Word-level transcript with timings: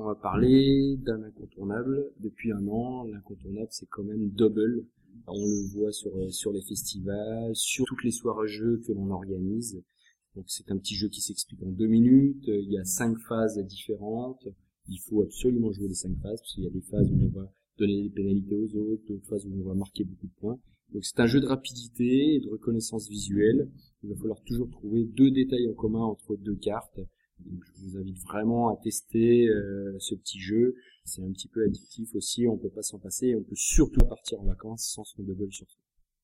on 0.00 0.06
va 0.06 0.14
parler 0.14 0.96
d'un 1.04 1.22
incontournable. 1.22 2.10
Depuis 2.20 2.52
un 2.52 2.66
an, 2.68 3.04
l'incontournable, 3.04 3.68
c'est 3.70 3.88
quand 3.88 4.02
même 4.02 4.30
Double. 4.30 4.86
On 5.26 5.44
le 5.44 5.68
voit 5.72 5.92
sur, 5.92 6.12
sur 6.32 6.52
les 6.52 6.62
festivals, 6.62 7.54
sur 7.54 7.84
toutes 7.84 8.04
les 8.04 8.10
soirées 8.10 8.48
jeux 8.48 8.80
que 8.86 8.92
l'on 8.92 9.10
organise. 9.10 9.82
Donc 10.34 10.44
c'est 10.48 10.70
un 10.70 10.78
petit 10.78 10.94
jeu 10.94 11.08
qui 11.08 11.20
s'explique 11.20 11.62
en 11.62 11.70
deux 11.70 11.86
minutes. 11.86 12.44
Il 12.46 12.70
y 12.70 12.78
a 12.78 12.84
cinq 12.84 13.18
phases 13.18 13.58
différentes. 13.66 14.48
Il 14.88 14.98
faut 14.98 15.22
absolument 15.22 15.72
jouer 15.72 15.88
les 15.88 15.94
cinq 15.94 16.16
phases 16.22 16.40
parce 16.40 16.54
qu'il 16.54 16.64
y 16.64 16.66
a 16.66 16.70
des 16.70 16.80
phases 16.80 17.10
où 17.10 17.18
on 17.22 17.40
va 17.40 17.52
donner 17.78 18.02
des 18.02 18.10
pénalités 18.10 18.56
aux 18.56 18.76
autres, 18.76 19.02
d'autres 19.08 19.26
phases 19.26 19.46
où 19.46 19.52
on 19.60 19.68
va 19.68 19.74
marquer 19.74 20.04
beaucoup 20.04 20.26
de 20.26 20.34
points. 20.40 20.58
Donc 20.92 21.04
c'est 21.04 21.20
un 21.20 21.26
jeu 21.26 21.40
de 21.40 21.46
rapidité 21.46 22.34
et 22.34 22.40
de 22.40 22.48
reconnaissance 22.48 23.08
visuelle. 23.08 23.70
Il 24.02 24.10
va 24.10 24.16
falloir 24.16 24.42
toujours 24.42 24.70
trouver 24.70 25.04
deux 25.04 25.30
détails 25.30 25.68
en 25.68 25.74
commun 25.74 26.02
entre 26.02 26.36
deux 26.36 26.56
cartes. 26.56 27.00
Je 27.46 27.82
vous 27.84 27.96
invite 27.98 28.18
vraiment 28.18 28.68
à 28.68 28.76
tester 28.76 29.48
euh, 29.48 29.96
ce 29.98 30.14
petit 30.14 30.40
jeu. 30.40 30.76
C'est 31.04 31.22
un 31.22 31.32
petit 31.32 31.48
peu 31.48 31.64
addictif 31.64 32.14
aussi, 32.14 32.46
on 32.46 32.56
peut 32.56 32.70
pas 32.70 32.82
s'en 32.82 32.98
passer. 32.98 33.34
On 33.34 33.42
peut 33.42 33.56
surtout 33.56 34.04
partir 34.06 34.40
en 34.40 34.44
vacances 34.44 34.84
sans 34.84 35.04
son 35.04 35.22
double 35.22 35.52
sur. 35.52 35.66